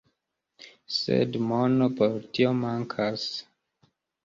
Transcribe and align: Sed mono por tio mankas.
Sed 0.95 1.37
mono 1.51 1.91
por 2.01 2.17
tio 2.39 2.55
mankas. 2.65 3.29